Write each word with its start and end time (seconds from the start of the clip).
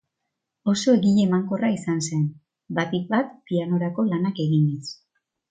Oso 0.71 0.95
egile 0.99 1.25
emankorra 1.29 1.69
izan 1.75 2.01
zen, 2.05 2.23
batik 2.79 3.05
bat 3.13 3.37
pianorako 3.51 4.09
lanak 4.09 4.43
eginez. 4.49 4.83